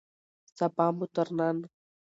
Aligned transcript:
سبا 0.57 0.85
مو 0.97 1.05
تر 1.15 1.27
نن 1.37 1.57